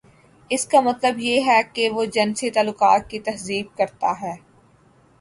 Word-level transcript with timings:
اس 0.51 0.65
کا 0.67 0.79
مطلب 0.81 1.19
یہ 1.19 1.41
ہے 1.45 1.59
کہ 1.73 1.89
وہ 1.89 2.05
جنسی 2.05 2.49
تعلقات 2.49 3.09
کی 3.09 3.19
تہذیب 3.19 3.77
کرتا 3.77 4.21
ہے۔ 4.21 4.35